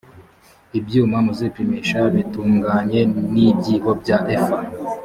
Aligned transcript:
ibyuma 0.79 1.17
muzipimisha 1.25 1.99
bitunganye 2.13 2.99
n 3.33 3.35
ibyibo 3.49 3.91
bya 4.01 4.17
efa 4.35 4.57